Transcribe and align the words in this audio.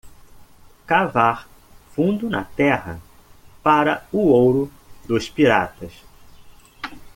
Cavar 0.87 1.47
fundo 1.93 2.27
na 2.27 2.43
terra 2.43 2.99
para 3.61 4.03
o 4.11 4.29
ouro 4.29 4.71
dos 5.07 5.29
piratas. 5.29 5.93